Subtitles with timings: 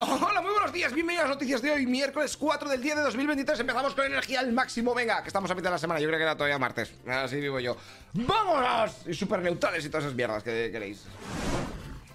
[0.00, 3.00] Hola, muy buenos días, bienvenidos a las noticias de hoy, miércoles 4 del día de
[3.00, 3.60] 2023.
[3.60, 4.94] Empezamos con energía al máximo.
[4.94, 6.00] Venga, que estamos a mitad de la semana.
[6.00, 6.92] Yo creo que era todavía martes.
[7.08, 7.78] Así vivo yo.
[8.12, 8.94] ¡Vámonos!
[9.06, 11.04] Y super neutrales y todas esas mierdas que queréis.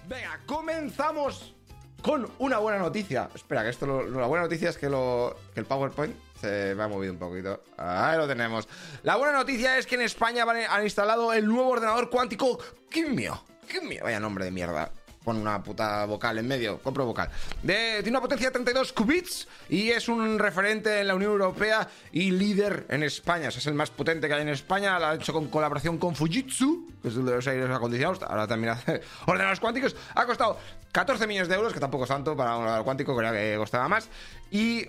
[0.06, 1.54] Venga, comenzamos
[2.02, 3.28] con una buena noticia.
[3.34, 6.84] Espera, que esto lo- la buena noticia es que, lo, que el PowerPoint se me
[6.84, 7.64] ha movido un poquito.
[7.78, 8.68] Ahí lo tenemos.
[9.02, 13.42] La buena noticia es que en España han instalado el nuevo ordenador cuántico Kimio.
[13.68, 14.88] Kimio, vaya nombre de mierda.
[15.24, 17.30] Pon una puta vocal en medio, compro vocal.
[17.62, 21.88] De- tiene una potencia de 32 qubits y es un referente en la Unión Europea
[22.10, 23.48] y líder en España.
[23.48, 24.98] O sea, es el más potente que hay en España.
[24.98, 28.22] Lo ha hecho con colaboración con Fujitsu, que es el de los aires acondicionados.
[28.24, 29.94] Ahora también hace ordenadores cuánticos.
[30.14, 30.58] Ha costado
[30.90, 33.86] 14 millones de euros, que tampoco es tanto para un ordenador cuántico, creía que costaba
[33.88, 34.08] más.
[34.50, 34.86] Y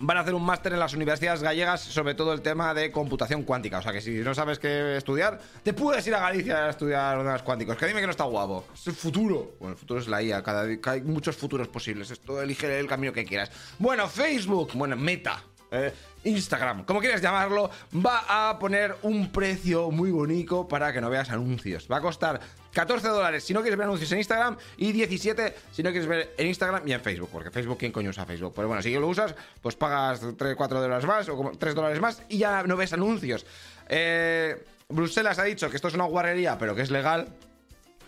[0.00, 3.42] van a hacer un máster en las universidades gallegas sobre todo el tema de computación
[3.42, 3.78] cuántica.
[3.78, 7.14] O sea que si no sabes qué estudiar, te puedes ir a Galicia a estudiar
[7.16, 7.76] ordenadores cuánticos.
[7.76, 8.64] Que dime que no está guapo.
[8.74, 9.52] Es el futuro.
[9.60, 10.42] Bueno, el futuro es la IA.
[10.42, 12.10] Cada hay muchos futuros posibles.
[12.10, 13.50] Esto elige el camino que quieras.
[13.78, 14.72] Bueno, Facebook.
[14.74, 15.42] Bueno, Meta.
[15.70, 15.92] eh,
[16.24, 21.30] Instagram, como quieras llamarlo, va a poner un precio muy bonito para que no veas
[21.30, 21.88] anuncios.
[21.90, 22.40] Va a costar
[22.72, 26.34] 14 dólares si no quieres ver anuncios en Instagram y 17 si no quieres ver
[26.36, 27.30] en Instagram y en Facebook.
[27.32, 28.52] Porque Facebook, ¿quién coño usa Facebook?
[28.54, 32.00] Pero bueno, si lo usas, pues pagas 3, 4 dólares más o como 3 dólares
[32.00, 33.46] más y ya no ves anuncios.
[33.88, 37.28] Eh, Bruselas ha dicho que esto es una guarrería, pero que es legal.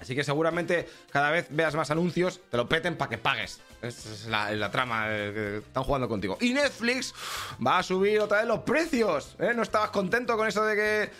[0.00, 3.60] Así que seguramente cada vez veas más anuncios, te lo peten para que pagues.
[3.80, 6.38] Esa es la, la trama eh, que están jugando contigo.
[6.40, 7.14] Y Netflix
[7.64, 9.36] va a subir otra vez los precios.
[9.38, 9.52] ¿eh?
[9.54, 11.10] ¿No estabas contento con eso de que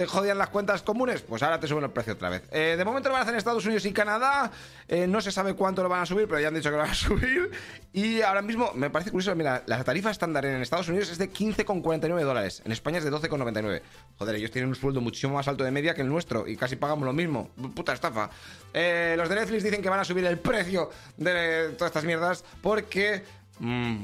[0.00, 1.20] te jodían las cuentas comunes?
[1.20, 2.42] Pues ahora te suben el precio otra vez.
[2.52, 4.50] Eh, de momento lo van a hacer en Estados Unidos y Canadá.
[4.88, 6.78] Eh, no se sabe cuánto lo van a subir, pero ya han dicho que lo
[6.78, 7.50] van a subir.
[7.92, 11.30] Y ahora mismo me parece curioso, mira, la tarifa estándar en Estados Unidos es de
[11.30, 12.62] 15,49 dólares.
[12.64, 13.82] En España es de 12,99.
[14.16, 16.76] Joder, ellos tienen un sueldo muchísimo más alto de media que el nuestro y casi
[16.76, 17.50] pagamos lo mismo.
[17.74, 18.30] Puta estafa.
[18.72, 22.42] Eh, los de Netflix dicen que van a subir el precio de todas estas mierdas
[22.62, 23.22] porque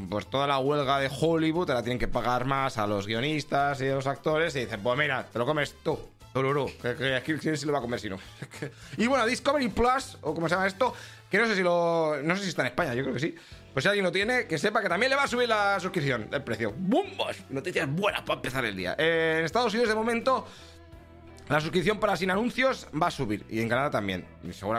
[0.08, 3.80] pues toda la huelga de Hollywood te la tienen que pagar más a los guionistas
[3.80, 5.98] y a los actores y dicen, pues mira, te lo comes tú.
[6.32, 8.18] Tururú, que, que aquí quién se lo va a comer si no.
[8.98, 10.92] y bueno, Discovery Plus, o como se llama esto,
[11.30, 12.16] que no sé si lo.
[12.22, 13.34] No sé si está en España, yo creo que sí.
[13.72, 16.28] Pues si alguien lo tiene, que sepa que también le va a subir la suscripción,
[16.30, 16.74] el precio.
[16.76, 17.36] ¡Bumbos!
[17.48, 18.94] Noticias buenas para empezar el día.
[18.98, 20.46] Eh, en Estados Unidos, de momento,
[21.48, 23.44] la suscripción para sin anuncios va a subir.
[23.48, 24.24] Y en Canadá también.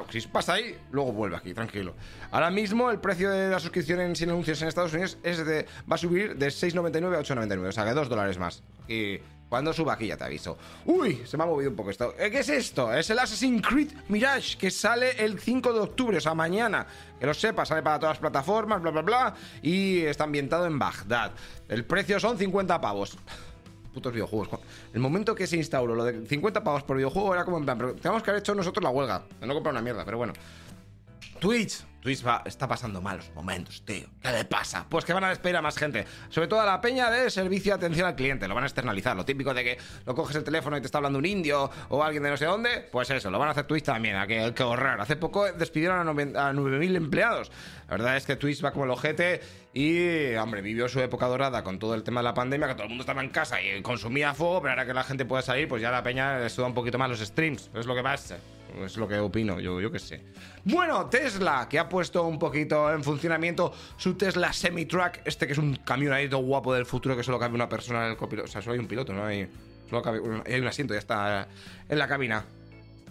[0.09, 1.95] Si pasa ahí, luego vuelve aquí, tranquilo.
[2.31, 5.65] Ahora mismo el precio de la suscripción en sin anuncios en Estados Unidos es de,
[5.89, 7.67] va a subir de 6,99 a 8,99.
[7.67, 8.63] O sea, que 2 dólares más.
[8.87, 9.17] Y
[9.47, 10.57] cuando suba aquí ya te aviso.
[10.85, 12.13] Uy, se me ha movido un poco esto.
[12.19, 12.93] Eh, ¿Qué es esto?
[12.93, 16.85] Es el Assassin's Creed Mirage que sale el 5 de octubre, o sea, mañana.
[17.17, 19.35] Que lo sepas, sale para todas las plataformas, bla, bla, bla.
[19.61, 21.31] Y está ambientado en Bagdad.
[21.69, 23.17] El precio son 50 pavos
[24.93, 27.77] El momento que se instauró lo de 50 pavos por videojuego era como en plan,
[27.77, 30.33] pero tenemos que haber hecho nosotros la huelga, no comprar una mierda, pero bueno.
[31.39, 31.83] Twitch.
[32.01, 34.07] Twitch va, está pasando malos momentos, tío.
[34.21, 34.85] ¿Qué le pasa?
[34.87, 36.05] Pues que van a despedir a más gente.
[36.29, 38.47] Sobre todo a la peña de servicio de atención al cliente.
[38.47, 39.15] Lo van a externalizar.
[39.15, 42.03] Lo típico de que lo coges el teléfono y te está hablando un indio o
[42.03, 42.87] alguien de no sé dónde.
[42.91, 44.15] Pues eso, lo van a hacer Twitch también.
[44.15, 44.53] Hay que, hay.
[44.99, 46.13] Hace poco despidieron a
[46.53, 47.51] 9.000 empleados.
[47.89, 49.41] La verdad es que Twitch va como el ojete
[49.73, 52.83] y, hombre, vivió su época dorada con todo el tema de la pandemia, que todo
[52.83, 55.67] el mundo estaba en casa y consumía fuego, pero ahora que la gente puede salir,
[55.67, 57.69] pues ya la peña le suda un poquito más los streams.
[57.73, 58.37] Es lo que pasa.
[58.85, 60.21] Es lo que opino, yo, yo qué sé.
[60.63, 65.59] Bueno, Tesla, que ha puesto un poquito en funcionamiento su Tesla Semi-Truck, este que es
[65.59, 68.49] un todo guapo del futuro que solo cabe una persona en el copiloto.
[68.49, 69.25] O sea, solo hay un piloto, ¿no?
[69.25, 69.47] Hay,
[69.89, 70.01] solo
[70.45, 71.47] hay un asiento, ya está
[71.87, 72.45] en la cabina.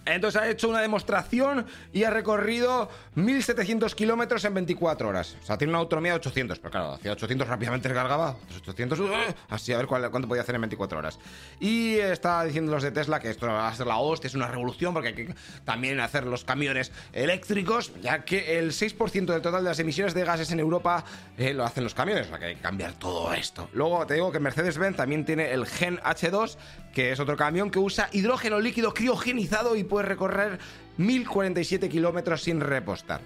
[0.06, 5.36] Entonces ha hecho una demostración y ha recorrido 1700 kilómetros en 24 horas.
[5.42, 8.30] O sea, tiene una autonomía de 800, pero claro, hacía 800 rápidamente recargaba.
[8.30, 9.06] otros 800, ¡uh!
[9.48, 11.18] así a ver cuánto podía hacer en 24 horas.
[11.60, 14.46] Y está diciendo los de Tesla que esto va a ser la hostia, es una
[14.46, 15.34] revolución, porque hay que
[15.64, 20.24] también hacer los camiones eléctricos, ya que el 6% del total de las emisiones de
[20.24, 21.04] gases en Europa
[21.36, 22.26] eh, lo hacen los camiones.
[22.26, 23.68] O sea, que hay que cambiar todo esto.
[23.72, 26.56] Luego te digo que Mercedes-Benz también tiene el Gen H2,
[26.96, 30.58] que es otro camión que usa hidrógeno líquido criogenizado y puede recorrer
[30.96, 33.20] 1047 kilómetros sin repostar.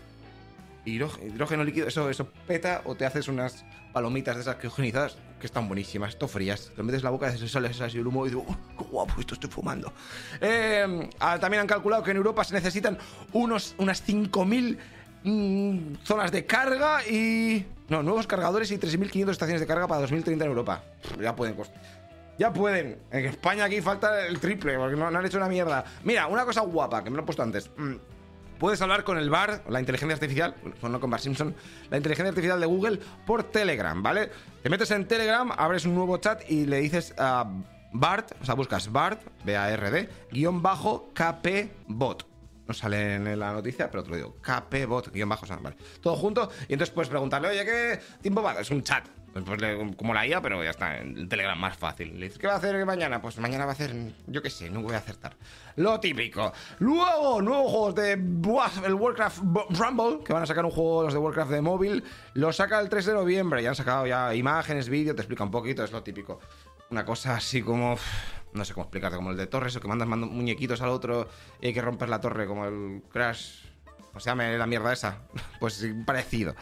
[0.85, 5.47] Hidró- Hidrógeno líquido, eso, eso peta o te haces unas palomitas de esas criogenizadas que
[5.47, 6.73] están buenísimas, esto frías.
[6.75, 9.35] Te metes la boca, te sales así el humo y digo, "Oh, qué guapo, esto
[9.35, 9.93] estoy fumando.
[10.41, 12.99] Eh, ah, también han calculado que en Europa se necesitan
[13.33, 14.79] unos, unas 5.000
[15.23, 17.65] mm, zonas de carga y...
[17.89, 20.83] No, nuevos cargadores y 3.500 estaciones de carga para 2030 en Europa.
[21.21, 22.00] Ya pueden costar.
[22.41, 23.03] Ya pueden.
[23.11, 25.85] En España aquí falta el triple, porque no, han hecho una mierda.
[26.05, 27.71] Mira, una cosa guapa, que me lo he puesto antes.
[27.77, 27.97] Mm,
[28.59, 31.55] Puedes hablar con el BAR, la inteligencia artificial, no con Bar Simpson,
[31.91, 34.31] la inteligencia artificial de Google por Telegram, ¿vale?
[34.63, 37.47] Te metes en Telegram, abres un nuevo chat y le dices a
[37.93, 42.27] Bart, o sea, buscas Bart, B-A-R-D, guion bajo KP bot.
[42.67, 44.37] no sale en la noticia, pero te lo digo.
[44.41, 45.77] KPBot, guion bajo, vale.
[46.03, 46.51] Todo junto.
[46.69, 48.61] Y entonces puedes preguntarle, oye, ¿qué tiempo va?
[48.61, 49.07] Es un chat.
[49.33, 52.31] Pues, pues como la IA, pero ya está, en Telegram más fácil.
[52.39, 53.23] ¿qué va a hacer mañana?
[53.23, 53.95] Pues mañana va a hacer,
[54.27, 55.37] yo qué sé, no voy a acertar.
[55.77, 56.53] Lo típico.
[56.79, 59.39] Luego, nuevos juegos de el Warcraft
[59.71, 62.05] Rumble, que van a sacar un juego los de Warcraft de móvil.
[62.35, 63.63] Lo saca el 3 de noviembre.
[63.63, 66.41] Ya han sacado ya imágenes, vídeos, te explica un poquito, es lo típico.
[66.91, 67.97] Una cosa así como
[68.53, 71.29] no sé cómo explicarte, como el de torres, o que mandas muñequitos al otro
[71.61, 73.65] y hay que romper la torre, como el Crash.
[74.15, 75.23] O sea, me la mierda esa.
[75.61, 76.55] Pues parecido.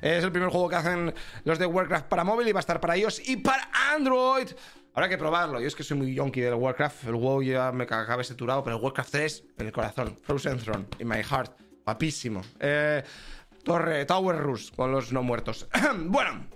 [0.00, 1.14] Es el primer juego que hacen
[1.44, 4.48] los de Warcraft para móvil y va a estar para iOS y para Android.
[4.94, 5.60] Habrá que probarlo.
[5.60, 7.04] Yo es que soy muy yonky del Warcraft.
[7.04, 10.16] El WoW ya me acaba saturado, pero el Warcraft 3 en el corazón.
[10.22, 11.52] Frozen Throne, in my heart.
[11.84, 12.42] Papísimo.
[12.58, 13.04] Eh,
[13.62, 15.68] torre, Tower Rush con los no muertos.
[16.06, 16.46] bueno,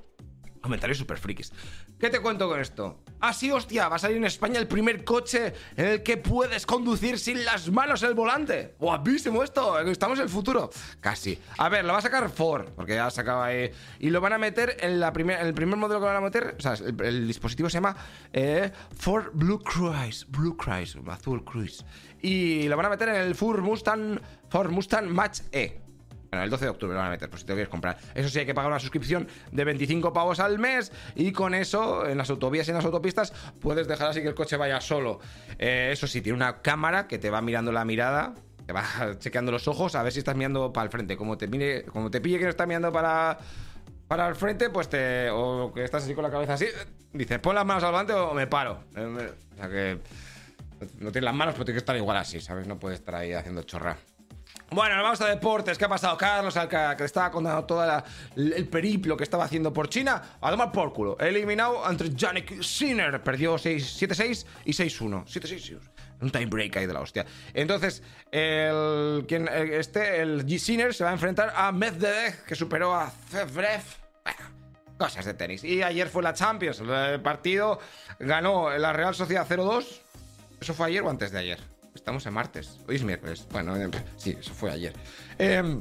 [0.63, 1.53] comentarios super frikis.
[1.99, 3.05] ¿Qué te cuento con esto?
[3.23, 6.65] Ah, sí, hostia, va a salir en España el primer coche en el que puedes
[6.65, 8.75] conducir sin las manos el volante.
[8.79, 10.71] Guapísimo esto, estamos en el futuro.
[11.01, 11.39] Casi.
[11.59, 13.71] A ver, lo va a sacar Ford, porque ya sacaba ahí.
[13.99, 16.63] Y lo van a meter en, la el primer modelo que van a meter, o
[16.63, 17.95] sea, el, dispositivo se llama
[18.33, 21.85] eh, Ford Blue Cruise, Blue Cruise, azul Cruise.
[22.23, 24.19] Y lo van a meter en el Ford Mustang,
[24.49, 25.90] Ford Mustang Match E.
[26.31, 27.99] Bueno, el 12 de octubre lo van a meter, por si te quieres comprar.
[28.15, 32.07] Eso sí, hay que pagar una suscripción de 25 pavos al mes y con eso,
[32.07, 35.19] en las autovías y en las autopistas, puedes dejar así que el coche vaya solo.
[35.59, 38.35] Eh, eso sí, tiene una cámara que te va mirando la mirada,
[38.65, 38.85] te va
[39.19, 41.17] chequeando los ojos a ver si estás mirando para el frente.
[41.17, 43.37] Como te, mire, como te pille que no estás mirando para,
[44.07, 45.31] para el frente, pues te.
[45.31, 46.67] O que estás así con la cabeza así,
[47.13, 48.85] dices, pon las manos al volante o me paro.
[48.95, 49.99] Eh, o sea que.
[50.99, 52.67] No tienes las manos, pero tienes que estar igual así, ¿sabes?
[52.67, 53.99] No puedes estar ahí haciendo chorra.
[54.73, 55.77] Bueno, nos vamos a deportes.
[55.77, 56.17] ¿Qué ha pasado?
[56.17, 58.05] Carlos Alcaraz, que le estaba contando todo
[58.37, 61.19] el periplo que estaba haciendo por China, a tomar por culo.
[61.19, 63.21] Eliminado entre Yannick Sinner.
[63.21, 65.25] Perdió 7-6 y 6-1.
[65.25, 65.79] 7-6
[66.21, 67.27] un time break ahí de la hostia.
[67.55, 70.59] Entonces, el, quien, este, el G.
[70.59, 73.83] Sinner se va a enfrentar a Medvedev, que superó a Zverev.
[74.99, 75.65] cosas de tenis.
[75.65, 76.81] Y ayer fue la Champions.
[76.81, 77.81] El partido
[78.19, 80.01] ganó la Real Sociedad 0-2.
[80.61, 81.80] ¿Eso fue ayer o antes de ayer?
[82.11, 82.81] Estamos en martes.
[82.89, 83.47] Hoy es miércoles.
[83.53, 83.73] Bueno,
[84.17, 84.93] sí, eso fue ayer.
[85.39, 85.81] Em,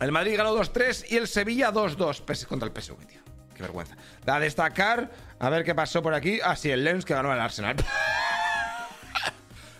[0.00, 3.20] el Madrid ganó 2-3 y el Sevilla 2-2 contra el PSV, tío.
[3.54, 3.96] Qué vergüenza.
[4.26, 6.40] A destacar, a ver qué pasó por aquí.
[6.42, 7.76] Ah, sí, el Lens que ganó el Arsenal.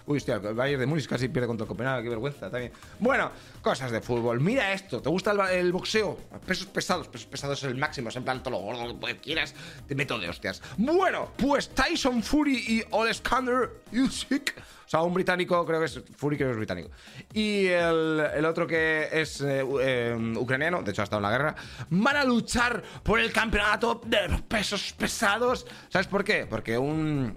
[0.06, 2.72] Uy, hostia, el Bayern de Múnich casi pierde contra el Copenhague, qué vergüenza también.
[2.98, 4.40] Bueno, cosas de fútbol.
[4.40, 6.18] Mira esto, ¿te gusta el, boxeo?
[6.46, 9.54] Pesos pesados, pesos pesados es el máximo, es en plan todo lo gordo que quieras,
[9.86, 10.62] te meto de hostias.
[10.76, 14.54] Bueno, pues Tyson Fury y Oleskander Usyk
[14.84, 16.90] o sea, un británico, creo que es Fury, creo que es británico.
[17.32, 21.54] Y el, otro que es eh, eh, ucraniano, de hecho ha estado en la guerra,
[21.88, 25.66] van a luchar por el campeonato de los pesos pesados.
[25.88, 26.44] ¿Sabes por qué?
[26.44, 27.32] Porque un,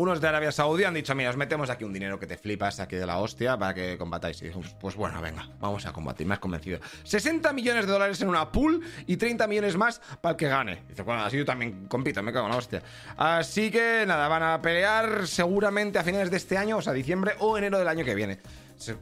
[0.00, 2.80] unos de Arabia Saudí han dicho, mira, os metemos aquí un dinero que te flipas
[2.80, 4.40] aquí de la hostia para que combatáis.
[4.40, 6.80] Y dijimos, pues bueno, venga, vamos a combatir, has convencido.
[7.04, 10.84] 60 millones de dólares en una pool y 30 millones más para el que gane.
[10.88, 12.82] dice, bueno, así yo también compito, me cago en la hostia.
[13.18, 17.34] Así que nada, van a pelear seguramente a finales de este año, o sea, diciembre
[17.38, 18.40] o enero del año que viene.
[18.76, 18.96] Se,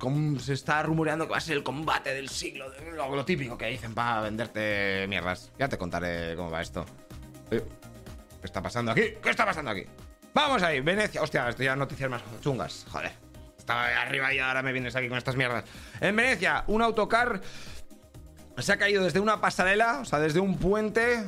[0.52, 2.66] está rumoreando que va a ser el combate del siglo,
[2.96, 5.52] lo, típico que dicen para venderte mierdas.
[5.60, 6.84] Ya te contaré cómo va esto.
[7.48, 7.62] ¿Qué
[8.42, 9.02] está pasando aquí?
[9.22, 9.86] ¿Qué está pasando aquí?
[10.34, 11.22] Vamos ahí, Venecia.
[11.22, 12.86] Hostia, esto ya noticias más chungas.
[12.90, 13.12] Joder.
[13.58, 15.64] Estaba arriba y ahora me vienes aquí con estas mierdas.
[16.00, 17.40] En Venecia, un autocar
[18.56, 21.22] se ha caído desde una pasarela, o sea, desde un puente,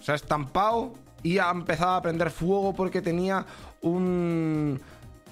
[0.00, 3.44] se ha estampado y ha empezado a prender fuego porque tenía
[3.82, 4.80] un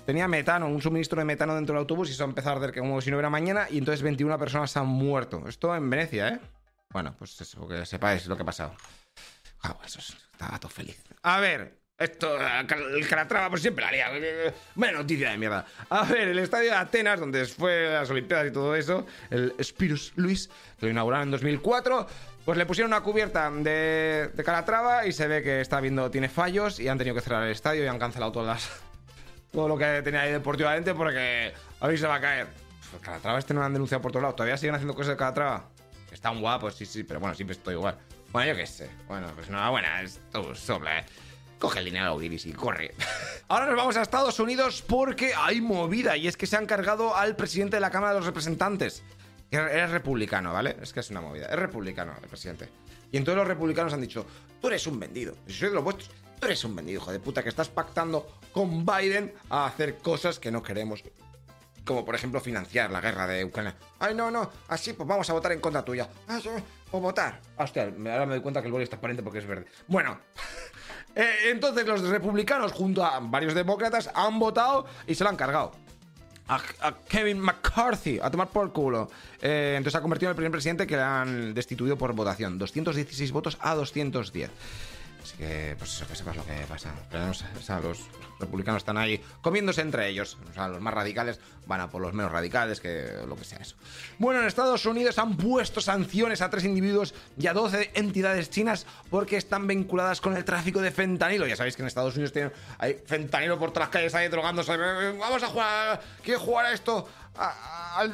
[0.07, 2.79] tenía metano, un suministro de metano dentro del autobús y se ha empezado a arder
[2.79, 5.45] como si no hubiera mañana y entonces 21 personas han muerto.
[5.49, 6.41] Esto en Venecia, ¿eh?
[6.91, 8.75] Bueno, pues eso, que sepáis lo que ha pasado.
[9.63, 11.03] Ah, eso estaba todo feliz.
[11.23, 12.39] A ver, esto,
[12.97, 14.53] el Calatrava por siempre la haría.
[14.75, 15.67] Buena noticia de mierda.
[15.91, 20.15] A ver, el estadio de Atenas, donde fue las Olimpiadas y todo eso, el Spirus
[20.17, 22.07] Luis, que lo inauguraron en 2004,
[22.47, 26.81] pues le pusieron una cubierta de, Calatrava y se ve que está viendo, tiene fallos
[26.81, 28.71] y han tenido que cerrar el estadio y han cancelado todas
[29.53, 32.47] todo lo que tenía ahí deportivamente porque a ver se va a caer.
[32.91, 34.37] Pues Calatrava este no lo han denunciado por todos lados.
[34.37, 35.69] ¿Todavía siguen haciendo cosas de Calatrava?
[36.11, 37.99] Están guapos, sí, sí, pero bueno, siempre estoy igual.
[38.33, 38.91] Bueno, yo qué sé.
[39.07, 41.05] Bueno, pues enhorabuena, es todo sobra, eh.
[41.61, 42.95] Coge el dinero a y corre.
[43.49, 47.15] Ahora nos vamos a Estados Unidos porque hay movida y es que se han cargado
[47.15, 49.03] al presidente de la Cámara de los Representantes.
[49.51, 50.77] Que es republicano, ¿vale?
[50.81, 51.47] Es que es una movida.
[51.47, 52.71] Es republicano el presidente.
[53.13, 54.25] Y entonces los republicanos han dicho,
[54.59, 55.35] tú eres un vendido.
[55.47, 58.39] Si soy de los vuestros, tú eres un vendido, hijo de puta, que estás pactando
[58.53, 61.05] con Biden a hacer cosas que no queremos.
[61.85, 63.77] Como por ejemplo financiar la guerra de Ucrania.
[63.99, 66.09] Ay, no, no, así pues vamos a votar en contra tuya.
[66.27, 66.41] Ah,
[66.93, 67.41] o votar.
[67.59, 69.67] Hostia, ahora me doy cuenta que el boli está transparente porque es verde.
[69.89, 70.19] Bueno,
[71.21, 75.73] eh, entonces los republicanos junto a varios demócratas han votado y se lo han cargado.
[76.49, 76.61] a,
[77.09, 79.11] Kevin McCarthy a tomar por culo.
[79.41, 82.59] Eh, entonces ha convertido en el primer presidente que le han destituido por votación.
[82.59, 84.51] 216 votos a 210.
[85.23, 86.95] Así que, pues eso, que sepas lo que pasa.
[87.59, 88.01] o sea, los
[88.39, 90.39] republicanos están ahí comiéndose entre ellos.
[90.51, 93.59] O sea, los más radicales van a por los menos radicales, que lo que sea
[93.59, 93.77] eso.
[94.19, 98.87] Bueno, en Estados Unidos han puesto sanciones a tres individuos y a 12 entidades chinas
[99.11, 101.47] porque están vinculadas con el tráfico de fentanilo.
[101.47, 104.77] Ya sabéis que en Estados Unidos tienen, hay fentanilo por todas las calles ahí drogándose.
[104.77, 107.09] Vamos a jugar, ¿quiero jugar a esto?
[107.37, 108.13] Al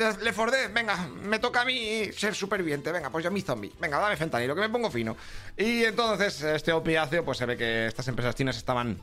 [0.72, 4.54] venga, me toca a mí ser superviviente, venga, pues yo mi zombie, venga, dame fentanilo,
[4.54, 5.16] que me pongo fino.
[5.56, 8.98] Y entonces este opiáceo, pues se ve que estas empresas chinas estaban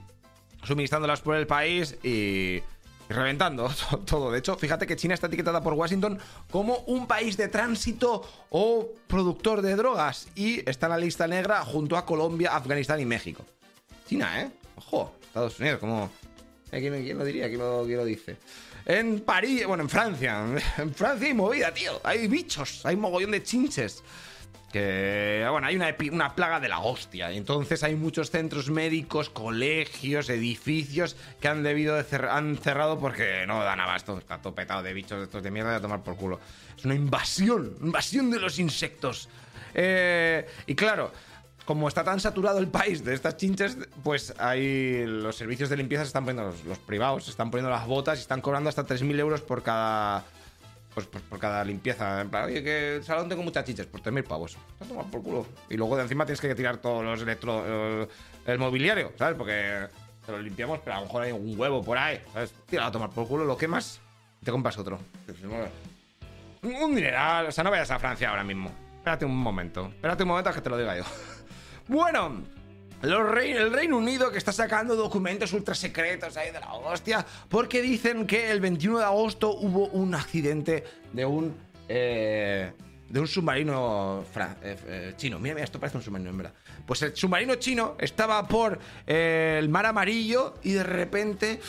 [0.63, 2.61] suministrándolas por el país y,
[3.09, 3.69] reventando
[4.05, 4.31] todo.
[4.31, 8.89] De hecho, fíjate que China está etiquetada por Washington como un país de tránsito o
[9.07, 13.45] productor de drogas y está en la lista negra junto a Colombia, Afganistán y México.
[14.07, 14.49] China, ¿eh?
[14.75, 16.09] Ojo, Estados Unidos, como...
[16.69, 17.47] ¿Quién, lo diría?
[17.47, 18.37] ¿Quién lo dice?
[18.85, 20.43] En París, bueno, en Francia.
[20.77, 22.01] En Francia hay movida, tío.
[22.03, 24.03] Hay bichos, hay mogollón de chinches.
[24.71, 27.31] Que, bueno, hay una, una plaga de la hostia.
[27.31, 33.63] Entonces hay muchos centros médicos, colegios, edificios que han debido de han cerrado porque no
[33.63, 34.17] dan abasto.
[34.17, 36.39] Está todo petado de bichos estos de mierda a tomar por culo.
[36.75, 39.29] Es una invasión, invasión de los insectos.
[39.75, 41.11] Eh, y claro,
[41.65, 46.03] como está tan saturado el país de estas chinches, pues ahí los servicios de limpieza
[46.03, 49.19] se están poniendo, los, privados se están poniendo las botas y están cobrando hasta 3.000
[49.19, 50.23] euros por cada.
[50.93, 52.23] Pues, por cada limpieza.
[52.45, 54.57] Oye, que salón tengo muchas chinches, pues 3.000 pavos.
[54.87, 55.47] Tomar por culo.
[55.67, 58.07] Y luego de encima tienes que tirar todos los electro.
[58.45, 59.35] el, mobiliario, ¿sabes?
[59.35, 59.87] Porque
[60.23, 62.53] te lo limpiamos, pero a lo mejor hay un huevo por ahí, ¿sabes?
[62.67, 63.99] Tira a tomar por culo, lo quemas
[64.39, 64.99] y te compras otro.
[66.61, 68.71] Un dineral, o sea, no vayas a Francia ahora mismo.
[68.97, 69.87] Espérate un momento.
[69.87, 71.03] Espérate un momento a que te lo diga yo.
[71.87, 72.43] Bueno,
[73.01, 78.25] el Reino Unido que está sacando documentos ultra secretos ahí de la hostia, porque dicen
[78.25, 81.53] que el 21 de agosto hubo un accidente de un.
[81.89, 82.71] Eh,
[83.09, 84.23] de un submarino
[84.63, 85.37] eh, eh, chino.
[85.37, 86.53] Mira, mira, esto parece un submarino, en verdad.
[86.87, 91.59] Pues el submarino chino estaba por el mar amarillo y de repente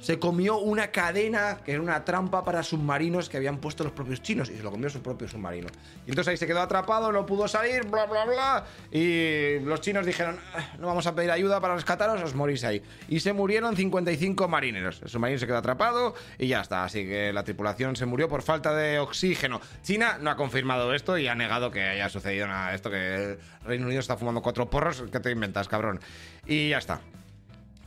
[0.00, 4.22] se comió una cadena que era una trampa para submarinos que habían puesto los propios
[4.22, 5.68] chinos y se lo comió su propio submarino.
[6.06, 8.66] Y entonces ahí se quedó atrapado, no pudo salir, bla, bla, bla.
[8.90, 12.82] Y los chinos dijeron, ah, no vamos a pedir ayuda para rescataros, os morís ahí.
[13.08, 15.00] Y se murieron 55 marineros.
[15.02, 16.84] El submarino se quedó atrapado y ya está.
[16.84, 19.60] Así que la tripulación se murió por falta de oxígeno.
[19.82, 23.38] China no ha confirmado esto y ha negado que haya sucedido nada esto, que el
[23.64, 25.04] Reino Unido está fumando cuatro porros.
[25.10, 26.00] ¿Qué te inventas, cabrón?
[26.46, 27.00] Y ya está.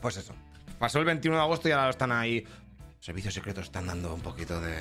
[0.02, 0.34] Pues eso.
[0.80, 2.46] Pasó el 21 de agosto y ahora están ahí.
[3.00, 4.76] Servicios secretos están dando un poquito de.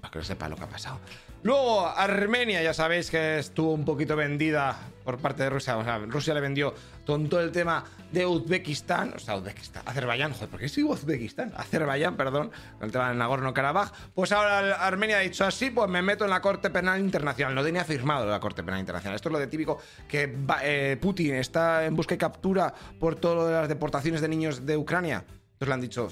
[0.00, 0.98] para que no sepa lo que ha pasado.
[1.44, 5.76] Luego, Armenia, ya sabéis que estuvo un poquito vendida por parte de Rusia.
[5.76, 6.72] O sea, Rusia le vendió
[7.04, 9.12] con todo el tema de Uzbekistán.
[9.14, 9.82] O sea, Uzbekistán.
[9.84, 11.52] Azerbaiyán, joder, ¿por qué soy Uzbekistán?
[11.54, 13.92] Azerbaiyán, perdón, el tema del Nagorno-Karabaj.
[14.14, 17.54] Pues ahora Armenia ha dicho así, pues me meto en la Corte Penal Internacional.
[17.54, 19.14] No tenía firmado la Corte Penal Internacional.
[19.14, 23.50] Esto es lo de típico que eh, Putin está en busca y captura por todo
[23.50, 25.26] las deportaciones de niños de Ucrania.
[25.26, 26.08] Entonces le han dicho,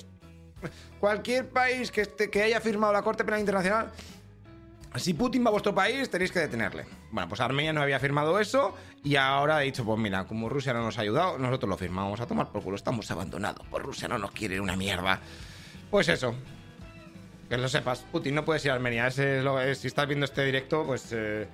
[1.00, 3.90] cualquier país que, esté, que haya firmado la Corte Penal Internacional
[4.96, 6.84] si Putin va a vuestro país, tenéis que detenerle.
[7.10, 10.72] Bueno, pues Armenia no había firmado eso y ahora ha dicho, pues mira, como Rusia
[10.74, 13.66] no nos ha ayudado, nosotros lo firmamos a tomar por culo, estamos abandonados.
[13.70, 15.20] Pues Rusia no nos quiere una mierda.
[15.90, 16.34] Pues eso.
[17.48, 19.10] Que lo sepas, Putin no puedes ir a Armenia.
[19.10, 21.46] si estás viendo este directo, pues eh,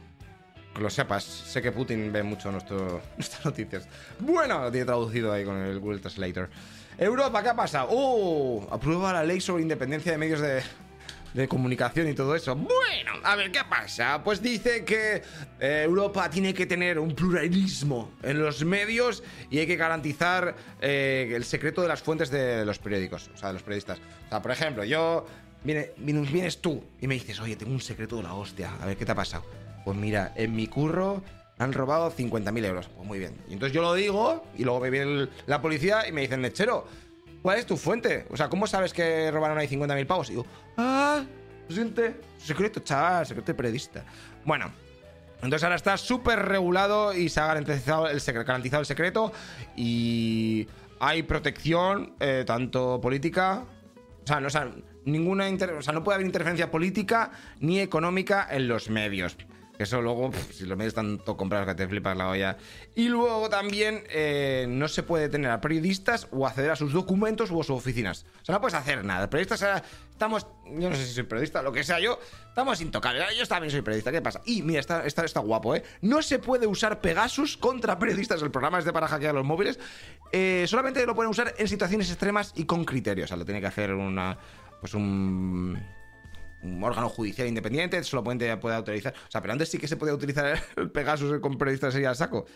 [0.75, 1.25] que lo sepas.
[1.25, 3.89] Sé que Putin ve mucho nuestras noticias.
[4.19, 6.51] Bueno, lo tiene traducido ahí con el Google Translator.
[6.99, 7.89] Europa, ¿qué ha pasado?
[7.93, 8.67] ¡Oh!
[8.71, 10.63] Aprueba la ley sobre independencia de medios de,
[11.39, 12.57] de comunicación y todo eso.
[12.57, 14.23] Bueno, a ver, ¿qué pasa?
[14.25, 15.23] Pues dice que
[15.61, 21.33] eh, Europa tiene que tener un pluralismo en los medios y hay que garantizar eh,
[21.33, 24.01] el secreto de las fuentes de los periódicos, o sea, de los periodistas.
[24.27, 25.27] O sea, por ejemplo, yo,
[25.63, 28.97] viene, vienes tú y me dices, oye, tengo un secreto de la hostia, a ver,
[28.97, 29.45] ¿qué te ha pasado?
[29.85, 31.23] Pues mira, en mi curro
[31.59, 32.89] han robado 50.000 euros.
[32.89, 33.37] Pues muy bien.
[33.49, 36.87] Y entonces yo lo digo y luego me viene la policía y me dicen, lechero,
[37.43, 38.27] ¿Cuál es tu fuente?
[38.31, 40.29] O sea, ¿cómo sabes que robaron ahí 50.000 pavos?
[40.29, 41.25] Y digo, ah,
[41.69, 44.05] siente, secreto, chaval, secreto de periodista.
[44.45, 44.71] Bueno,
[45.37, 49.33] entonces ahora está súper regulado y se ha garantizado el, garantizado el secreto
[49.77, 50.67] y
[51.01, 53.65] hay protección, eh, tanto política,
[54.25, 54.49] o sea, no,
[55.05, 57.31] ninguna o sea, no puede haber interferencia política
[57.61, 59.37] ni económica en los medios.
[59.79, 62.57] Eso luego, si los medios están todo comprados que te flipas la olla.
[62.95, 67.51] Y luego también eh, no se puede tener a periodistas o acceder a sus documentos
[67.51, 68.27] o a sus oficinas.
[68.43, 69.31] O sea, no puedes hacer nada.
[69.31, 72.19] Periodistas estamos, yo no sé si soy periodista, lo que sea yo,
[72.49, 73.37] estamos intocables.
[73.39, 74.41] Yo también soy periodista, ¿qué pasa?
[74.45, 75.85] Y mira, está, está, está guapo, ¿eh?
[76.01, 78.43] No se puede usar Pegasus contra periodistas.
[78.43, 79.79] El programa es de para hackear los móviles.
[80.33, 83.27] Eh, solamente lo pueden usar en situaciones extremas y con criterios.
[83.27, 84.37] O sea, lo tiene que hacer una
[84.81, 85.79] pues un,
[86.63, 89.15] un órgano judicial independiente, solo puede, puede autorizar.
[89.27, 92.17] O sea, pero antes sí que se podía utilizar el Pegasus con periodistas sería al
[92.17, 92.47] saco.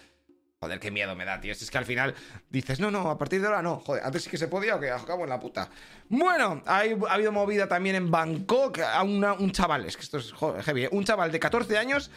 [0.61, 1.51] Joder, qué miedo me da, tío.
[1.51, 2.15] es que al final
[2.49, 3.81] dices, no, no, a partir de ahora no.
[3.81, 5.69] Joder, antes sí que se podía que acabo en la puta.
[6.09, 10.33] Bueno, ha habido movida también en Bangkok a un chaval, es que esto es
[10.65, 10.89] heavy, ¿eh?
[10.93, 12.13] un chaval de 14 años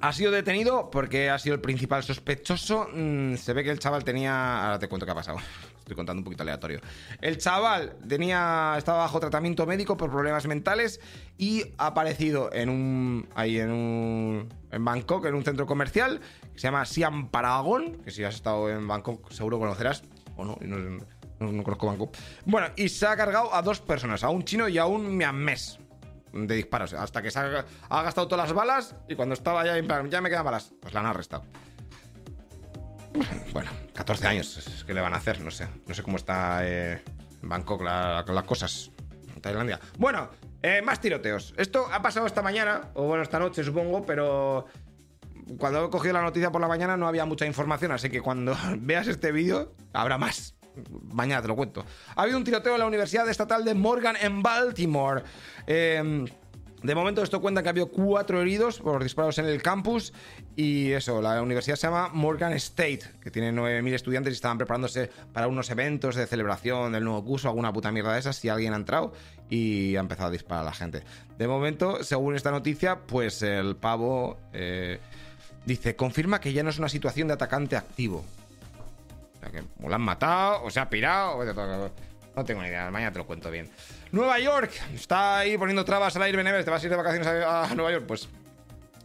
[0.00, 2.88] ha sido detenido porque ha sido el principal sospechoso.
[2.92, 4.64] Mm, se ve que el chaval tenía.
[4.64, 5.38] Ahora te cuento qué ha pasado.
[5.78, 6.80] Estoy contando un poquito aleatorio.
[7.20, 8.74] El chaval tenía.
[8.76, 11.00] estaba bajo tratamiento médico por problemas mentales
[11.38, 13.28] y ha aparecido en un.
[13.34, 14.48] ahí en un.
[14.70, 16.20] en Bangkok, en un centro comercial
[16.52, 17.96] que se llama Siam Paragon.
[18.04, 20.02] Que si has estado en Bangkok seguro conocerás.
[20.36, 21.00] O no, no,
[21.40, 22.14] no conozco Bangkok.
[22.44, 25.78] Bueno, y se ha cargado a dos personas, a un chino y a un miamés
[26.36, 26.92] de disparos.
[26.94, 27.64] Hasta que se ha,
[28.02, 30.92] gastado todas las balas y cuando estaba ya en plan, ya me quedan balas, pues
[30.94, 31.44] la han arrestado.
[33.52, 35.40] Bueno, 14 años, ¿qué le van a hacer?
[35.40, 35.66] No sé.
[35.86, 37.02] No sé cómo está eh,
[37.40, 38.90] Bangkok con las cosas.
[39.40, 39.80] Tailandia.
[39.98, 40.28] Bueno,
[40.62, 41.54] eh, más tiroteos.
[41.56, 44.66] Esto ha pasado esta mañana, o bueno, esta noche supongo, pero
[45.58, 48.56] cuando he cogido la noticia por la mañana no había mucha información, así que cuando
[48.78, 50.55] veas este vídeo habrá más.
[51.12, 51.84] Mañana te lo cuento.
[52.14, 55.22] Ha habido un tiroteo en la Universidad Estatal de Morgan en Baltimore.
[55.66, 56.26] Em,
[56.82, 60.12] de momento esto cuenta que ha habido cuatro heridos por disparos en el campus
[60.54, 65.10] y eso, la universidad se llama Morgan State, que tiene 9.000 estudiantes y estaban preparándose
[65.32, 68.72] para unos eventos de celebración del nuevo curso, alguna puta mierda de esas, si alguien
[68.74, 69.12] ha entrado
[69.48, 71.02] y ha empezado a disparar a la gente.
[71.38, 75.00] De momento, según esta noticia, pues el pavo eh,
[75.64, 78.24] dice, confirma que ya no es una situación de atacante activo
[79.50, 81.42] que o la han matado, o se ha pirado,
[82.36, 83.70] no tengo ni idea, mañana te lo cuento bien.
[84.12, 87.74] Nueva York, está ahí poniendo trabas al Neves, te vas a ir de vacaciones a,
[87.74, 88.28] Nueva York, pues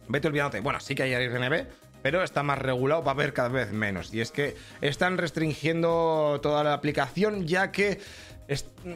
[0.08, 0.60] vete olvidándote.
[0.60, 1.66] Bueno, sí que hay aire neve,
[2.02, 4.12] pero está más regulado, va a haber cada vez menos.
[4.12, 8.00] Y es que están restringiendo toda la aplicación, ya que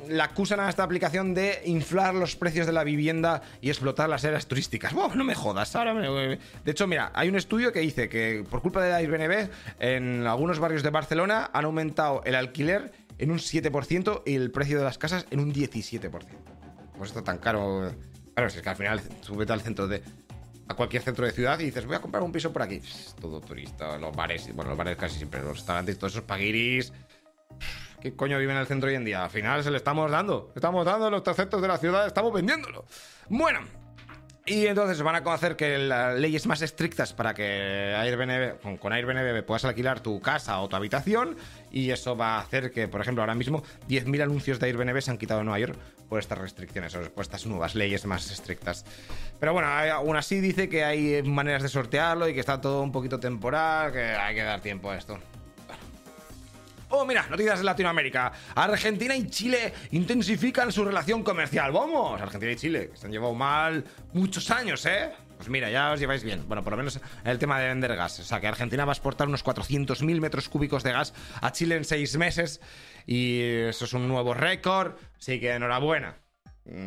[0.09, 4.25] la acusan a esta aplicación de inflar los precios de la vivienda y explotar las
[4.25, 4.93] áreas turísticas.
[4.93, 8.83] no me jodas, ahora De hecho, mira, hay un estudio que dice que por culpa
[8.83, 9.49] de Airbnb,
[9.79, 14.79] en algunos barrios de Barcelona han aumentado el alquiler en un 7% y el precio
[14.79, 16.11] de las casas en un 17%.
[16.97, 17.93] Pues esto tan caro.
[18.35, 20.03] Claro, si es que al final súbete al centro de.
[20.69, 22.81] a cualquier centro de ciudad y dices, voy a comprar un piso por aquí.
[23.21, 26.93] todo turista, los bares, bueno, los bares casi siempre, los restaurantes, todos esos paguiris
[28.01, 29.25] ¿Qué coño vive en el centro hoy en día?
[29.25, 30.53] Al final se le estamos dando.
[30.55, 32.85] Estamos dando los conceptos de la ciudad, estamos vendiéndolo.
[33.29, 33.61] Bueno.
[34.49, 39.45] Y entonces van a hacer que las leyes más estrictas para que Airbnb, con, Airbnb
[39.45, 41.37] puedas alquilar tu casa o tu habitación.
[41.73, 45.11] Y eso va a hacer que, por ejemplo, ahora mismo 10.000 anuncios de Airbnb se
[45.11, 45.77] han quitado en Nueva York
[46.09, 48.85] por estas restricciones o por estas nuevas leyes más estrictas.
[49.41, 52.93] Pero bueno, aún así dice que hay maneras de sortearlo y que está todo un
[52.93, 55.19] poquito temporal, que hay que dar tiempo a esto.
[56.89, 58.33] Oh, mira, noticias de Latinoamérica.
[58.55, 61.73] Argentina y Chile intensifican su relación comercial.
[61.73, 62.21] ¡Vamos!
[62.21, 65.11] Argentina y Chile, que se han llevado mal muchos años, ¿eh?
[65.37, 66.45] Pues mira, ya os lleváis bien.
[66.47, 68.21] Bueno, por lo menos el tema de vender gas.
[68.21, 71.77] O sea, que Argentina va a exportar unos 400.000 metros cúbicos de gas a Chile
[71.77, 72.61] en seis meses.
[73.05, 74.95] Y eso es un nuevo récord.
[75.19, 76.17] Así que enhorabuena.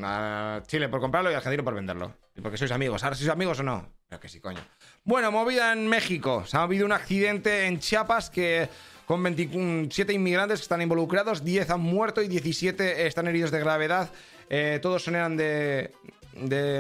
[0.04, 2.14] A Chile por comprarlo y Argentina por venderlo.
[2.36, 3.04] Y porque sois amigos.
[3.04, 3.94] ¿Ahora sois amigos o no?
[4.08, 4.62] Pero que sí, coño.
[5.04, 6.46] Bueno, movida en México.
[6.46, 8.70] Se ha habido un accidente en Chiapas que
[9.10, 14.12] con 27 inmigrantes que están involucrados, 10 han muerto y 17 están heridos de gravedad.
[14.52, 15.92] Eh, todos eran de,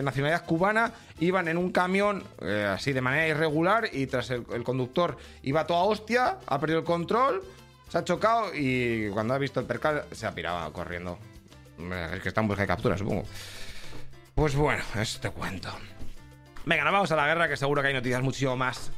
[0.03, 5.17] nacionalidad cubana, iban en un camión eh, así de manera irregular y tras el, conductor
[5.41, 7.41] iba toda hostia, ha perdido el control,
[7.89, 11.17] se ha chocado y cuando ha visto el percal se ha pirado corriendo.
[12.13, 13.23] Es que está en busca de captura, supongo.
[14.35, 15.69] Pues bueno, este cuento.
[16.63, 18.91] Venga, nos vamos a la guerra que seguro que hay noticias muchísimo más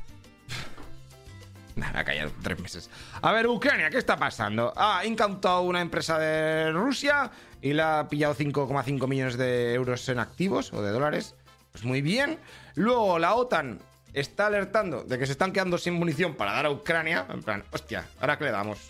[1.76, 2.90] Nada, callado tres meses.
[3.22, 4.74] A ver, Ucrania, ¿qué está pasando?
[4.76, 7.32] Ha incautado una empresa de Rusia
[7.62, 11.36] y le ha pillado 5,5 millones de euros en activos o de dólares.
[11.72, 12.40] Pues muy bien.
[12.76, 13.80] Luego la OTAN
[14.14, 17.26] está alertando de que se están quedando sin munición para dar a Ucrania.
[17.30, 18.90] En plan, hostia, ¿ahora qué le damos?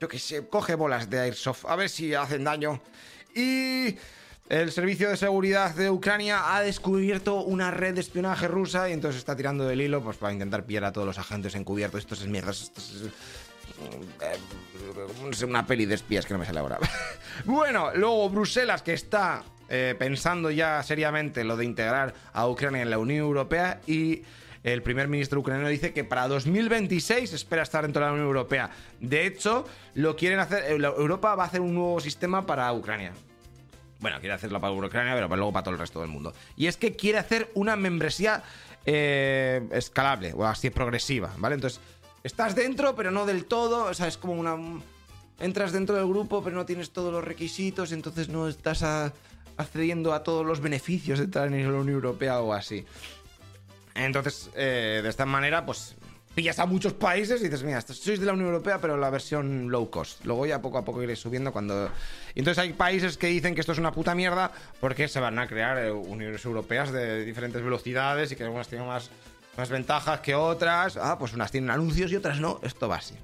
[0.00, 2.80] Yo que sé, coge bolas de Airsoft, a ver si hacen daño.
[3.34, 3.96] Y
[4.52, 9.18] el Servicio de Seguridad de Ucrania ha descubierto una red de espionaje rusa y entonces
[9.18, 12.00] está tirando del hilo pues, para intentar pillar a todos los agentes encubiertos.
[12.00, 12.50] Esto es mierda.
[12.50, 13.08] Esto es,
[15.40, 16.78] eh, una peli de espías que no me sale ahora.
[17.46, 22.90] bueno, luego Bruselas que está eh, pensando ya seriamente lo de integrar a Ucrania en
[22.90, 24.22] la Unión Europea y
[24.64, 28.68] el primer ministro ucraniano dice que para 2026 espera estar dentro de la Unión Europea.
[29.00, 30.70] De hecho, lo quieren hacer.
[30.70, 33.12] Europa va a hacer un nuevo sistema para Ucrania.
[34.02, 36.34] Bueno, quiere hacerlo para Ucrania, pero luego para todo el resto del mundo.
[36.56, 38.42] Y es que quiere hacer una membresía
[38.84, 41.54] eh, escalable o así progresiva, ¿vale?
[41.54, 41.80] Entonces,
[42.24, 43.84] estás dentro, pero no del todo.
[43.84, 44.56] O sea, es como una.
[45.38, 48.82] entras dentro del grupo, pero no tienes todos los requisitos, entonces no estás
[49.56, 52.84] accediendo a todos los beneficios de entrar en la Unión Europea o así.
[53.94, 55.94] Entonces, eh, de esta manera, pues
[56.34, 59.70] pillas a muchos países y dices, mira, sois de la Unión Europea, pero la versión
[59.70, 60.24] low cost.
[60.24, 61.90] Luego ya poco a poco iréis subiendo cuando...
[62.34, 65.46] Entonces hay países que dicen que esto es una puta mierda porque se van a
[65.46, 69.10] crear eh, uniones europeas de diferentes velocidades y que algunas tienen más,
[69.56, 70.96] más ventajas que otras.
[70.96, 72.60] Ah, pues unas tienen anuncios y otras no.
[72.62, 73.14] Esto va así.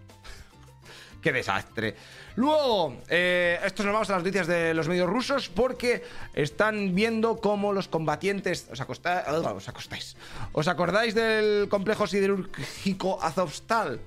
[1.22, 1.96] Qué desastre.
[2.37, 6.04] Luego, eh, estos nos vamos a las noticias de los medios rusos porque
[6.35, 8.68] están viendo cómo los combatientes.
[8.70, 10.16] ¿Os, os acostáis?
[10.52, 14.00] ¿Os acordáis del complejo siderúrgico Azovstal?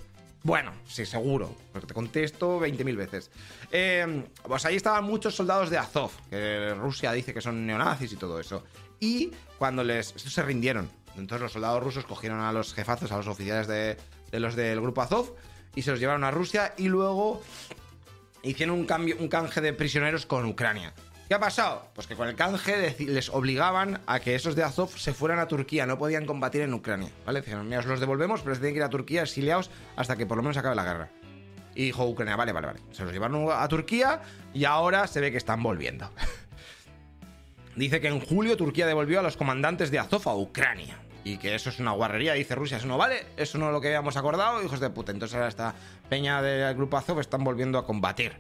[0.44, 3.30] Bueno, sí, seguro, porque te contesto 20.000 veces.
[3.72, 8.16] Eh, pues ahí estaban muchos soldados de Azov, que Rusia dice que son neonazis y
[8.16, 8.64] todo eso.
[9.00, 10.16] Y cuando les.
[10.16, 10.90] Estos se rindieron.
[11.16, 13.98] Entonces los soldados rusos cogieron a los jefazos, a los oficiales de,
[14.32, 15.36] de los del grupo Azov
[15.76, 17.42] y se los llevaron a Rusia y luego
[18.44, 20.94] hicieron un, cambio, un canje de prisioneros con Ucrania.
[21.28, 21.88] ¿Qué ha pasado?
[21.96, 25.48] Pues que con el canje les obligaban a que esos de Azov se fueran a
[25.48, 27.40] Turquía, no podían combatir en Ucrania, ¿vale?
[27.40, 30.26] Dijeron, mira, os los devolvemos, pero se tienen que ir a Turquía exiliados hasta que
[30.26, 31.10] por lo menos acabe la guerra.
[31.74, 32.80] Y dijo Ucrania, vale, vale, vale.
[32.92, 34.22] Se los llevaron a Turquía
[34.54, 36.12] y ahora se ve que están volviendo.
[37.78, 41.56] Dice que en julio Turquía devolvió a los comandantes de Azov a Ucrania y que
[41.56, 44.18] eso es una guarrería, dice Rusia, eso no vale, eso no es lo que habíamos
[44.18, 45.12] acordado, hijos de puta.
[45.12, 45.76] Entonces ahora esta
[46.10, 48.34] peña del grupo Azov están volviendo a combatir.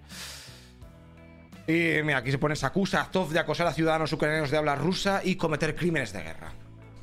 [1.67, 4.75] Y mira, aquí se pone, se acusa Azov de acosar a ciudadanos ucranianos de habla
[4.75, 6.53] rusa y cometer crímenes de guerra.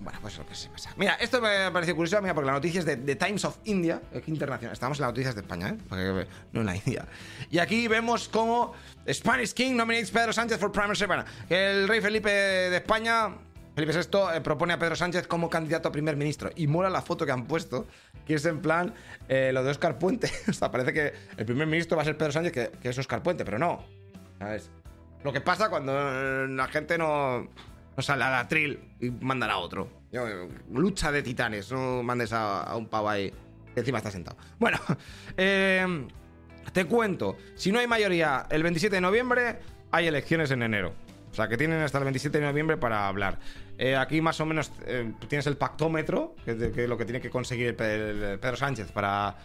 [0.01, 0.93] Bueno, pues lo que se pasa.
[0.97, 4.01] Mira, esto me parece curioso, mira, porque la noticia es de The Times of India,
[4.27, 4.73] internacional.
[4.73, 6.27] Estamos en las noticias de España, ¿eh?
[6.53, 7.05] no en la India.
[7.51, 8.75] Y aquí vemos cómo
[9.13, 11.25] Spanish King nominates Pedro Sánchez for Prime Minister.
[11.49, 13.35] El rey Felipe de España
[13.79, 16.51] Felipe VI eh, propone a Pedro Sánchez como candidato a primer ministro.
[16.57, 17.87] Y mola la foto que han puesto,
[18.27, 18.93] que es en plan
[19.29, 20.29] eh, lo de Oscar Puente.
[20.49, 23.23] o sea, parece que el primer ministro va a ser Pedro Sánchez, que, es Oscar
[23.23, 23.85] Puente, pero no.
[25.23, 27.43] Lo que pasa cuando eh, la gente no,
[27.97, 29.89] no sale a la tril y mandan a otro.
[30.73, 33.33] lucha de titanes, no mandes a, un pavo ahí
[33.75, 34.39] que encima está sentado.
[34.59, 34.81] Bueno,
[35.37, 37.37] te cuento.
[37.55, 39.61] Si no hay mayoría el 27 de noviembre,
[39.93, 40.95] hay elecciones en enero.
[41.31, 43.39] O sea, que tienen hasta el 27 de noviembre para hablar.
[43.79, 47.31] Eh, aquí más o menos eh, tienes el pactómetro, que es, lo que tiene que
[47.31, 49.37] conseguir Pedro Sánchez para,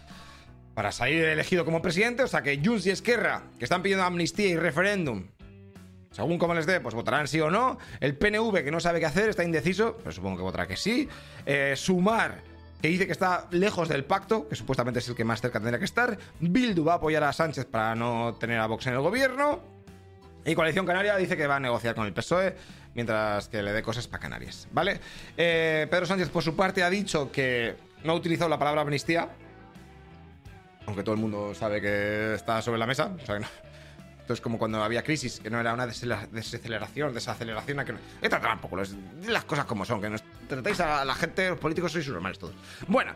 [0.74, 2.24] para salir elegido como presidente.
[2.24, 5.28] O sea, que Junts y Esquerra, que están pidiendo amnistía y referéndum,
[6.13, 7.78] según como les dé, pues votarán sí o no.
[8.00, 11.10] El PNV, que no sabe qué hacer, está indeciso, pero supongo que votará que sí.
[11.46, 12.41] Eh, Sumar,
[12.82, 15.80] que dice que está lejos del pacto, que supuestamente es el que más cerca tendría
[15.80, 16.17] que estar.
[16.39, 19.73] Bildu va a apoyar a Sánchez para no tener a Vox en el gobierno.
[20.46, 22.56] Y Coalición Canaria dice que va a negociar con el PSOE
[22.96, 25.00] mientras que le dé cosas para Canarias, ¿vale?
[25.38, 29.30] Eh, Pedro Sánchez, por su parte, ha dicho que no ha utilizado la palabra amnistía,
[30.86, 33.48] aunque todo el mundo sabe que está sobre la mesa, o sea que no.
[34.22, 38.00] Entonces, como cuando había crisis, que no era una desaceleración, desaceleración, que no...
[38.22, 38.40] Esta
[39.28, 42.56] las cosas como son, que nos tratáis a la gente, los políticos sois normales todos.
[42.88, 43.14] Bueno,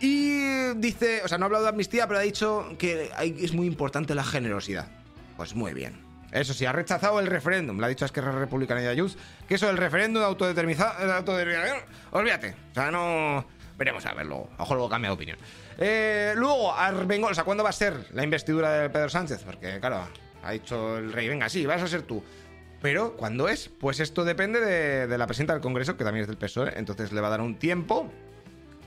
[0.00, 3.68] y dice, o sea, no ha hablado de amnistía, pero ha dicho que es muy
[3.68, 4.88] importante la generosidad.
[5.36, 6.07] Pues muy bien.
[6.32, 7.78] Eso sí, ha rechazado el referéndum.
[7.78, 11.78] Le ha dicho a Esquerra Republicana y a Junts que eso del referéndum de autodeterminación,
[12.10, 12.54] olvídate.
[12.70, 13.46] O sea, no...
[13.78, 14.48] Veremos a verlo.
[14.58, 15.38] Ojo, luego cambia de opinión.
[15.78, 19.44] Eh, luego, Armengol, o sea, ¿cuándo va a ser la investidura de Pedro Sánchez?
[19.44, 20.08] Porque, claro,
[20.42, 22.24] ha dicho el rey, venga, sí, vas a ser tú.
[22.82, 23.68] Pero, ¿cuándo es?
[23.68, 27.12] Pues esto depende de, de la presidenta del Congreso, que también es del PSOE, entonces
[27.12, 28.10] le va a dar un tiempo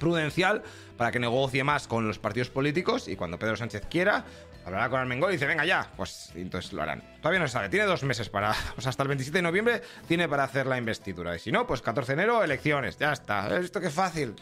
[0.01, 0.63] prudencial
[0.97, 4.25] para que negocie más con los partidos políticos y cuando Pedro Sánchez quiera,
[4.65, 7.03] hablará con Armengol y dice, venga ya, pues entonces lo harán.
[7.21, 9.81] Todavía no se sabe, tiene dos meses para, o sea, hasta el 27 de noviembre
[10.07, 11.35] tiene para hacer la investidura.
[11.35, 13.55] Y si no, pues 14 de enero, elecciones, ya está.
[13.59, 14.35] Esto qué fácil.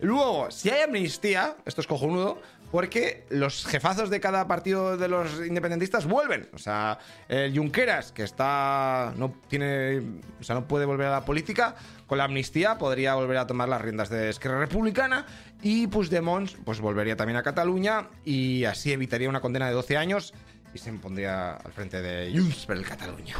[0.00, 5.44] Luego, si hay amnistía, esto es cojonudo, porque los jefazos de cada partido de los
[5.46, 6.48] independentistas vuelven.
[6.52, 9.12] O sea, el Junqueras, que está.
[9.16, 10.02] no tiene.
[10.40, 11.74] O sea, no puede volver a la política,
[12.06, 15.26] con la amnistía podría volver a tomar las riendas de Esquerra Republicana.
[15.62, 20.32] Y Puigdemont, pues volvería también a Cataluña y así evitaría una condena de 12 años
[20.72, 23.34] y se pondría al frente de Junts per Cataluña.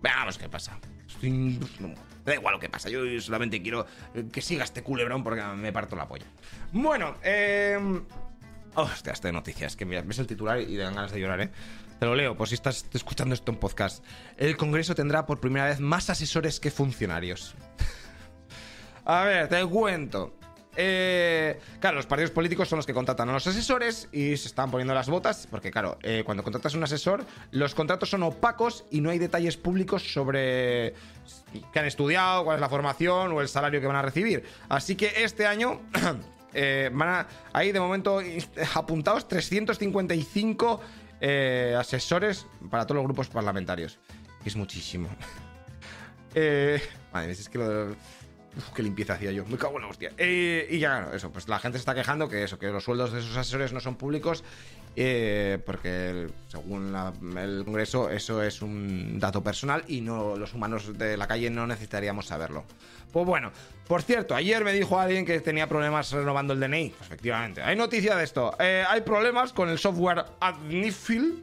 [0.00, 0.78] Veamos qué pasa.
[2.24, 3.84] da igual lo que pasa, yo solamente quiero
[4.32, 6.26] que siga este culebrón porque me parto la polla.
[6.72, 7.76] Bueno, eh
[8.78, 11.50] Hostia, esta noticia, es que mira, ves el titular y dan ganas de llorar, ¿eh?
[11.98, 14.04] Te lo leo, por si estás escuchando esto en podcast.
[14.36, 17.56] El Congreso tendrá por primera vez más asesores que funcionarios.
[19.04, 20.32] a ver, te cuento.
[20.76, 24.70] Eh, claro, los partidos políticos son los que contratan a los asesores y se están
[24.70, 28.84] poniendo las botas, porque claro, eh, cuando contratas a un asesor, los contratos son opacos
[28.92, 30.94] y no hay detalles públicos sobre
[31.72, 34.44] qué han estudiado, cuál es la formación o el salario que van a recibir.
[34.68, 35.80] Así que este año
[36.54, 38.20] eh, van a, hay de momento
[38.74, 40.80] apuntados 355
[41.20, 43.98] eh, asesores para todos los grupos parlamentarios.
[44.44, 45.08] es muchísimo.
[46.34, 46.80] eh,
[47.12, 47.96] madre, es que lo de...
[48.56, 49.44] Uf, qué limpieza hacía yo.
[49.46, 50.12] Me cago en la hostia.
[50.16, 52.82] Eh, y ya, claro, eso, pues la gente se está quejando que eso, que los
[52.82, 54.42] sueldos de esos asesores no son públicos.
[54.96, 56.94] Eh, porque según
[57.36, 61.66] el Congreso, eso es un dato personal y no los humanos de la calle no
[61.66, 62.64] necesitaríamos saberlo.
[63.12, 63.52] Pues bueno,
[63.86, 66.90] por cierto, ayer me dijo alguien que tenía problemas renovando el DNI.
[66.90, 68.54] Pues efectivamente, hay noticia de esto.
[68.58, 71.42] Eh, hay problemas con el software Adnifil,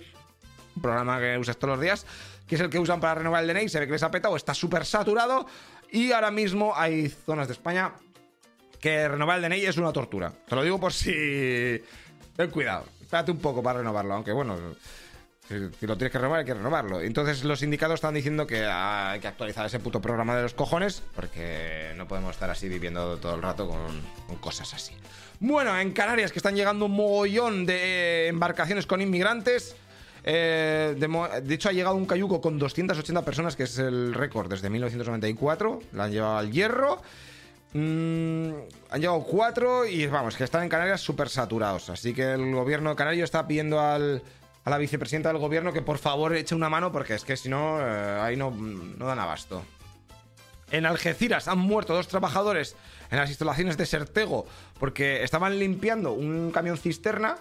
[0.75, 2.05] un programa que usas todos los días,
[2.47, 4.35] que es el que usan para renovar el DNI, se ve que les ha petado,
[4.35, 5.47] está súper saturado
[5.91, 7.93] y ahora mismo hay zonas de España
[8.79, 10.31] que renovar el DNI es una tortura.
[10.47, 11.81] Te lo digo por si...
[12.35, 14.57] Ten cuidado, espérate un poco para renovarlo, aunque bueno...
[15.47, 17.01] Si lo tienes que renovar, hay que renovarlo.
[17.01, 21.03] Entonces los sindicatos están diciendo que hay que actualizar ese puto programa de los cojones
[21.13, 24.95] porque no podemos estar así viviendo todo el rato con, cosas así.
[25.39, 29.75] Bueno, en Canarias que están llegando un mogollón de embarcaciones con inmigrantes.
[30.23, 34.49] Eh, de, de hecho, ha llegado un cayuco con 280 personas, que es el récord
[34.49, 35.79] desde 1994.
[35.93, 37.03] La han llevado al hierro.
[37.77, 38.53] Mm,
[38.89, 41.89] han llegado cuatro y vamos, que están en Canarias súper saturados.
[41.89, 44.23] Así que el gobierno canario está pidiendo al,
[44.63, 47.49] a la vicepresidenta del gobierno que por favor eche una mano porque es que si
[47.49, 49.61] no, eh, ahí no, no dan abasto.
[50.71, 52.77] En Algeciras han muerto dos trabajadores
[53.11, 54.45] en las instalaciones de Sertego
[54.79, 57.35] porque estaban limpiando un camión cisterna.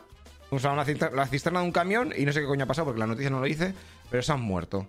[0.51, 2.67] O sea, una cister- la cisterna de un camión y no sé qué coño ha
[2.67, 3.73] pasado porque la noticia no lo dice,
[4.11, 4.87] pero se han muerto.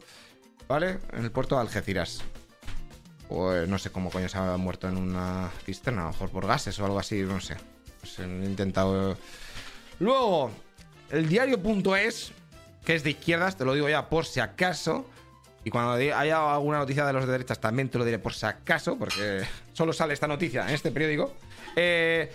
[0.67, 0.97] ¿Vale?
[1.13, 2.23] En el puerto de Algeciras.
[3.29, 6.29] O eh, no sé cómo coño se ha muerto en una cisterna, a lo mejor
[6.29, 7.55] por gases o algo así, no sé.
[7.99, 9.17] Pues he intentado.
[9.99, 10.51] Luego,
[11.09, 12.31] el diario.es,
[12.83, 15.05] que es de izquierdas, te lo digo ya por si acaso.
[15.63, 18.45] Y cuando haya alguna noticia de los de derechas también te lo diré por si
[18.45, 21.33] acaso, porque solo sale esta noticia en este periódico.
[21.75, 22.31] Eh,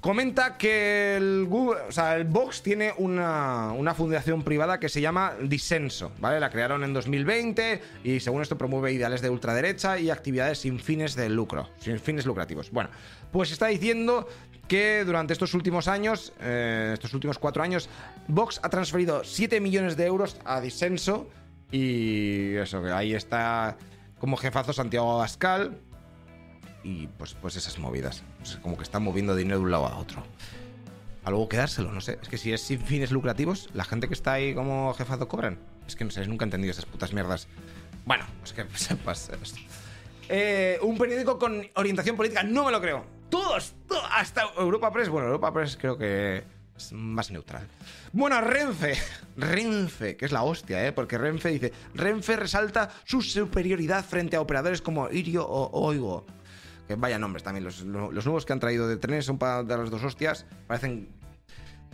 [0.00, 6.40] comenta que el, Google- Vox tiene una, una fundación privada que se llama Disenso, ¿vale?
[6.40, 11.14] La crearon en 2020 y según esto promueve ideales de ultraderecha y actividades sin fines
[11.14, 12.70] de lucro, sin fines lucrativos.
[12.70, 12.90] Bueno,
[13.30, 14.26] pues está diciendo
[14.68, 17.88] que durante estos últimos años, eh, estos últimos cuatro años,
[18.28, 21.28] Vox ha transferido 7 millones de euros a Disenso
[21.72, 23.76] y eso, que ahí está
[24.18, 25.78] como jefazo Santiago Abascal,
[26.82, 28.22] y pues, pues esas movidas.
[28.38, 30.22] Pues como que están moviendo dinero de un lado a otro.
[31.24, 32.18] A luego quedárselo, no sé.
[32.22, 35.58] Es que si es sin fines lucrativos, la gente que está ahí como jefazo cobran.
[35.86, 37.46] Es que no sé, nunca he entendido esas putas mierdas.
[38.06, 39.58] Bueno, pues que sepas esto.
[40.28, 43.04] Eh, un periódico con orientación política, no me lo creo.
[43.28, 45.08] Todos, to- hasta Europa Press.
[45.08, 46.42] Bueno, Europa Press creo que
[46.76, 47.66] es más neutral.
[48.12, 48.94] Bueno, Renfe.
[49.36, 50.92] Renfe, que es la hostia, ¿eh?
[50.92, 56.24] Porque Renfe dice: Renfe resalta su superioridad frente a operadores como Irio o Oigo.
[56.90, 57.62] Que vaya nombres también.
[57.62, 60.44] Los, lo- los nuevos que han traído de trenes son para dar las dos hostias.
[60.66, 61.08] Parecen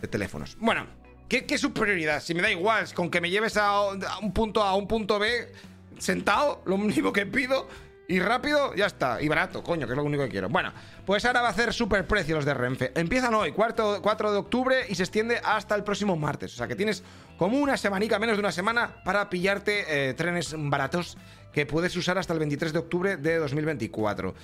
[0.00, 0.56] de teléfonos.
[0.58, 0.86] Bueno,
[1.28, 2.22] ¿qué, qué superioridad?
[2.22, 3.78] Si me da igual, con que me lleves a,
[4.22, 5.52] un punto A a un punto B
[5.98, 7.68] sentado, lo único que pido.
[8.08, 9.20] Y rápido, ya está.
[9.20, 10.48] Y barato, coño, que es lo único que quiero.
[10.48, 10.72] Bueno,
[11.04, 12.92] pues ahora va a hacer super precios los de Renfe.
[12.94, 16.54] Empiezan hoy, cuarto, 4 de octubre, y se extiende hasta el próximo martes.
[16.54, 17.02] O sea que tienes
[17.36, 21.18] como una semanica, menos de una semana, para pillarte eh, trenes baratos
[21.56, 24.34] que puedes usar hasta el 23 de octubre de 2024.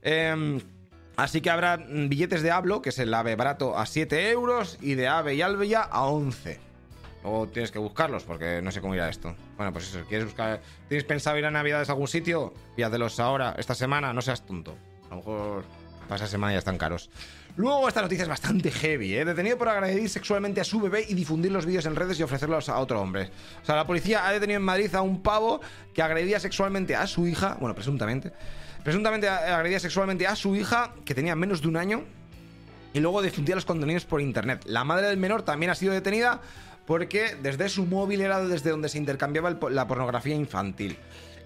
[0.00, 0.58] Em,
[1.16, 4.78] Así que habrá mm, billetes de Hablo, que es el AVE barato, a 7 euros
[4.80, 6.58] y de AVE y Albella a 11.
[7.24, 9.36] O tienes que buscarlos porque no sé cómo irá esto.
[9.58, 10.62] Bueno, pues eso, ¿quieres buscar?
[10.88, 12.54] ¿Tienes pensado ir a Navidades a algún sitio?
[12.74, 14.74] Pídatelos ahora, esta semana, no seas tonto.
[15.04, 15.64] A lo mejor
[16.08, 17.10] para esa semana ya están caros.
[17.56, 19.26] Luego, esta noticia es bastante heavy, ¿eh?
[19.26, 22.70] Detenido por agredir sexualmente a su bebé y difundir los vídeos en redes y ofrecerlos
[22.70, 23.30] a otro hombre.
[23.62, 25.60] O sea, la policía ha detenido en Madrid a un pavo
[25.92, 28.32] que agredía sexualmente a su hija, bueno, presuntamente.
[28.82, 32.04] Presuntamente agredía sexualmente a su hija, que tenía menos de un año,
[32.94, 34.62] y luego difundía los contenidos por internet.
[34.64, 36.40] La madre del menor también ha sido detenida
[36.86, 40.96] porque desde su móvil era desde donde se intercambiaba la pornografía infantil.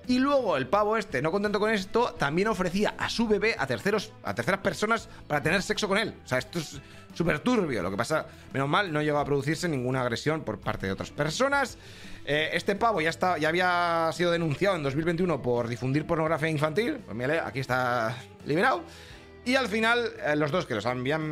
[0.09, 3.67] Y luego el pavo este, no contento con esto, también ofrecía a su bebé a
[3.67, 6.15] terceros, a terceras personas para tener sexo con él.
[6.25, 6.81] O sea, esto es
[7.13, 7.83] súper turbio.
[7.83, 11.11] Lo que pasa, menos mal, no llegó a producirse ninguna agresión por parte de otras
[11.11, 11.77] personas.
[12.25, 16.99] Eh, este pavo ya, está, ya había sido denunciado en 2021 por difundir pornografía infantil.
[17.05, 18.85] Pues mírale, aquí está liberado.
[19.45, 21.23] Y al final, eh, los dos que los habían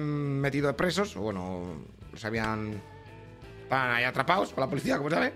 [0.41, 2.81] metido presos, o bueno, los habían.
[3.71, 5.33] Ahí atrapados por la policía, como sabe.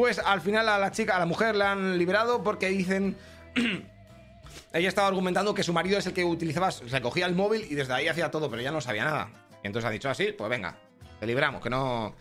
[0.00, 3.18] Pues al final a la chica, a la mujer la han liberado porque dicen.
[4.72, 7.74] Ella estaba argumentando que su marido es el que utilizaba, se cogía el móvil y
[7.74, 9.28] desde ahí hacía todo, pero ya no sabía nada.
[9.62, 10.74] Y entonces ha dicho así, pues venga,
[11.18, 12.14] te liberamos, que no.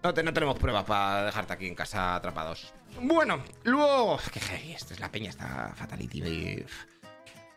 [0.00, 2.72] No, te- no tenemos pruebas para dejarte aquí en casa atrapados.
[3.00, 4.20] Bueno, luego.
[4.32, 6.22] Qué heavy, esto es la peña, está fatality.
[6.22, 6.66] y-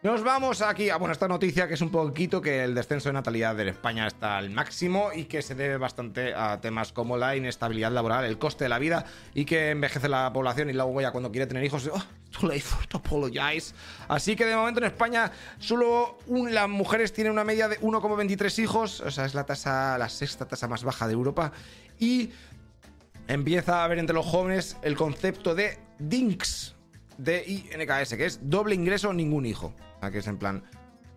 [0.02, 3.14] Nos vamos aquí a bueno, esta noticia que es un poquito que el descenso de
[3.14, 7.36] natalidad en España está al máximo y que se debe bastante a temas como la
[7.36, 11.12] inestabilidad laboral, el coste de la vida y que envejece la población y luego ya
[11.12, 13.76] cuando quiere tener hijos, oh, too late for to apologize.
[14.08, 19.02] Así que de momento en España solo las mujeres tienen una media de 1,23 hijos,
[19.02, 21.52] o sea, es la tasa la sexta tasa más baja de Europa
[22.00, 22.30] y
[23.28, 26.74] empieza a haber entre los jóvenes el concepto de DINKS,
[27.18, 29.74] D-I-N-K-S, que es doble ingreso, ningún hijo.
[30.02, 30.64] Aquí es en plan,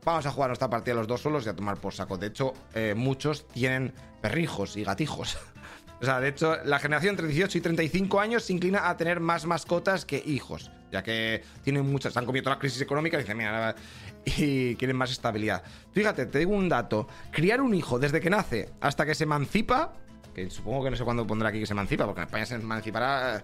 [0.04, 2.18] vamos a jugar nuestra partida los dos solos y a tomar por saco.
[2.18, 5.38] De hecho, eh, muchos tienen perrijos y gatijos.
[6.00, 9.20] o sea, de hecho, la generación entre 18 y 35 años se inclina a tener
[9.20, 13.20] más mascotas que hijos, ya que tienen muchas, han comido toda la crisis económica y
[13.20, 13.74] dicen, mira,
[14.24, 15.62] y quieren más estabilidad.
[15.92, 19.92] Fíjate, te digo un dato, criar un hijo desde que nace hasta que se emancipa,
[20.34, 22.54] que supongo que no sé cuándo pondrá aquí que se emancipa, porque en España se
[22.56, 23.36] emancipará...
[23.36, 23.42] Eh,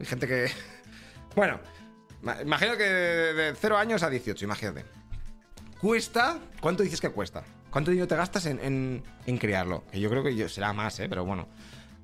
[0.00, 0.50] hay gente que...
[1.34, 1.58] Bueno,
[2.42, 4.84] Imagino que de 0 años a 18, imagínate.
[5.80, 6.38] Cuesta.
[6.60, 7.44] ¿Cuánto dices que cuesta?
[7.70, 9.84] ¿Cuánto dinero te gastas en, en, criarlo?
[9.90, 11.08] Que yo creo que será más, ¿eh?
[11.08, 11.48] Pero bueno.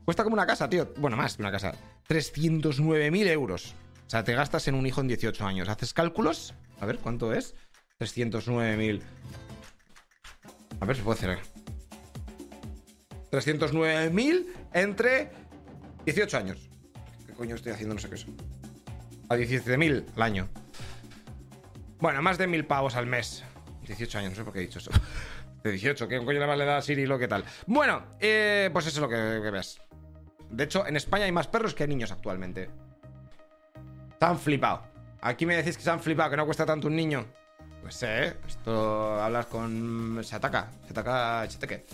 [0.04, 0.92] Cuesta como una casa, tío.
[0.96, 1.72] Bueno, más que una casa.
[2.08, 3.74] 309.000 euros.
[4.06, 5.68] O sea, te gastas en un hijo en 18 años.
[5.68, 6.54] ¿Haces cálculos?
[6.80, 7.54] A ver, ¿cuánto es?
[8.00, 9.00] 309.000.
[10.80, 11.38] A ver si puedo hacer.
[13.30, 15.30] 309.000 entre
[16.04, 16.68] 18 años.
[17.26, 17.94] ¿Qué coño estoy haciendo?
[17.94, 18.26] No sé qué es
[19.30, 20.48] a 17.000 al año.
[22.00, 23.44] Bueno, más de 1.000 pavos al mes.
[23.86, 24.90] 18 años, no sé por qué he dicho eso.
[25.62, 27.44] De 18, ¿qué coño más le da a Siri lo que tal?
[27.66, 29.78] Bueno, eh, pues eso es lo que, que, ves.
[30.48, 32.70] De hecho, en España hay más perros que niños actualmente.
[34.18, 34.82] Se han flipado.
[35.20, 37.26] Aquí me decís que se han flipado, que no cuesta tanto un niño.
[37.82, 38.36] Pues sé, ¿eh?
[38.46, 40.20] Esto hablas con.
[40.22, 40.70] Se ataca.
[40.86, 41.46] Se ataca.
[41.46, 41.84] Cheteque.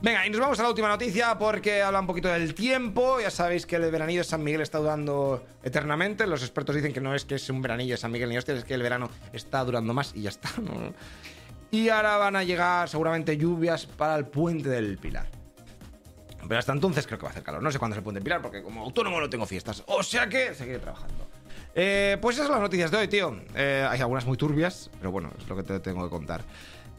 [0.00, 3.20] Venga, y nos vamos a la última noticia porque habla un poquito del tiempo.
[3.20, 6.24] Ya sabéis que el veranillo de San Miguel está durando eternamente.
[6.26, 8.54] Los expertos dicen que no es que es un veranillo de San Miguel ni hostia,
[8.54, 10.50] es que el verano está durando más y ya está.
[11.70, 15.26] Y ahora van a llegar seguramente lluvias para el puente del Pilar.
[16.46, 17.62] Pero hasta entonces creo que va a hacer calor.
[17.62, 19.82] No sé cuándo es el puente Pilar porque como autónomo no tengo fiestas.
[19.86, 21.28] O sea que seguiré trabajando.
[21.74, 23.36] Eh, pues esas son las noticias de hoy, tío.
[23.54, 26.42] Eh, hay algunas muy turbias, pero bueno, es lo que te tengo que contar.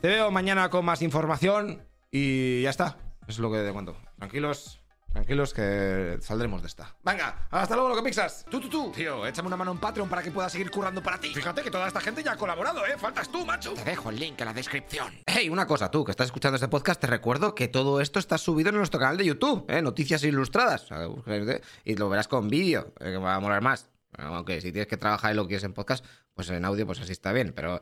[0.02, 1.89] Te veo mañana con más información.
[2.12, 2.98] Y ya está.
[3.28, 3.96] es lo que te cuento.
[4.18, 4.80] Tranquilos.
[5.12, 6.96] Tranquilos que saldremos de esta.
[7.04, 8.46] Venga, hasta luego, lo que pixas.
[8.50, 8.92] Tú, tú, tú.
[8.92, 11.34] Tío, échame una mano en Patreon para que pueda seguir currando para ti.
[11.34, 12.96] Fíjate que toda esta gente ya ha colaborado, ¿eh?
[12.96, 13.74] Faltas tú, macho.
[13.74, 15.12] Te dejo el link en la descripción.
[15.26, 18.38] Hey, una cosa, tú que estás escuchando este podcast, te recuerdo que todo esto está
[18.38, 19.82] subido en nuestro canal de YouTube, ¿eh?
[19.82, 20.88] Noticias ilustradas.
[21.86, 23.90] Y lo verás con vídeo, eh, que va a molar más.
[24.16, 27.14] Aunque si tienes que trabajar y lo quieres en podcast, pues en audio, pues así
[27.14, 27.54] está bien.
[27.56, 27.82] Pero